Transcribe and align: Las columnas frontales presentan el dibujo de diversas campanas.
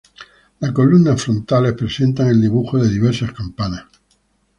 Las 0.59 0.71
columnas 0.71 1.21
frontales 1.21 1.73
presentan 1.73 2.25
el 2.29 2.41
dibujo 2.41 2.79
de 2.79 2.89
diversas 2.89 3.33
campanas. 3.33 3.85